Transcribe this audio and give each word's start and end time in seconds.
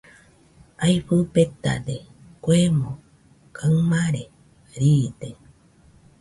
Aɨfɨ 0.85 1.15
betade, 1.33 1.95
kuemo 2.43 2.89
kaɨmare 3.57 4.23
riide. 4.79 5.29